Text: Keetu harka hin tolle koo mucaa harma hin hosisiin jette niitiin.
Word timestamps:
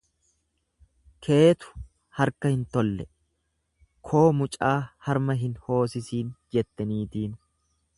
Keetu 1.27 1.75
harka 2.21 2.51
hin 2.55 2.65
tolle 2.77 3.07
koo 4.11 4.25
mucaa 4.41 4.75
harma 5.09 5.41
hin 5.47 5.57
hosisiin 5.69 6.35
jette 6.59 6.91
niitiin. 6.95 7.43